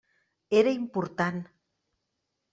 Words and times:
Era 0.59 0.71
important. 0.81 1.37